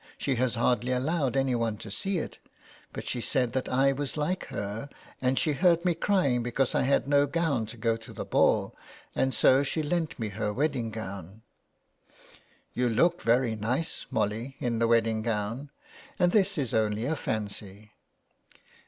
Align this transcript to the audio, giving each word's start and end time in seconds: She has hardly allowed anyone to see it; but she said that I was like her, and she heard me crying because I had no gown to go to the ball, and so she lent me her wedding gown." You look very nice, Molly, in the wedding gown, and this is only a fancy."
She 0.17 0.33
has 0.37 0.55
hardly 0.55 0.91
allowed 0.93 1.37
anyone 1.37 1.77
to 1.77 1.91
see 1.91 2.17
it; 2.17 2.39
but 2.91 3.07
she 3.07 3.21
said 3.21 3.51
that 3.53 3.69
I 3.69 3.91
was 3.91 4.17
like 4.17 4.45
her, 4.45 4.89
and 5.21 5.37
she 5.37 5.53
heard 5.53 5.85
me 5.85 5.93
crying 5.93 6.41
because 6.41 6.73
I 6.73 6.81
had 6.81 7.07
no 7.07 7.27
gown 7.27 7.67
to 7.67 7.77
go 7.77 7.97
to 7.97 8.11
the 8.11 8.25
ball, 8.25 8.75
and 9.13 9.31
so 9.31 9.61
she 9.61 9.83
lent 9.83 10.17
me 10.17 10.29
her 10.29 10.51
wedding 10.51 10.89
gown." 10.89 11.43
You 12.73 12.89
look 12.89 13.21
very 13.21 13.55
nice, 13.55 14.07
Molly, 14.09 14.55
in 14.59 14.79
the 14.79 14.87
wedding 14.87 15.21
gown, 15.21 15.69
and 16.17 16.31
this 16.31 16.57
is 16.57 16.73
only 16.73 17.05
a 17.05 17.15
fancy." 17.15 17.91